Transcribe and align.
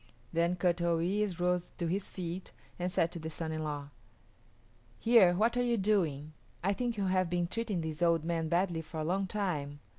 Then 0.33 0.55
Kut 0.55 0.81
o 0.81 0.97
yis´ 0.97 1.39
rose 1.39 1.73
to 1.77 1.85
his 1.85 2.09
feet 2.09 2.51
and 2.79 2.91
said 2.91 3.11
to 3.11 3.19
the 3.19 3.29
son 3.29 3.51
in 3.51 3.63
law, 3.63 3.89
"Here, 4.97 5.35
what 5.35 5.55
are 5.57 5.61
you 5.63 5.77
doing? 5.77 6.33
I 6.63 6.73
think 6.73 6.97
you 6.97 7.05
have 7.05 7.29
been 7.29 7.45
treating 7.45 7.81
this 7.81 8.01
old 8.01 8.23
man 8.25 8.49
badly 8.49 8.81
for 8.81 8.99
a 8.99 9.03
long 9.05 9.27
time. 9.27 9.79